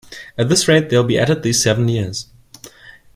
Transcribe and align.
At 0.35 0.49
this 0.49 0.67
rate 0.67 0.89
they'll 0.89 1.03
be 1.03 1.19
at 1.19 1.29
it 1.29 1.43
these 1.43 1.61
seven 1.61 1.87
years. 1.87 2.25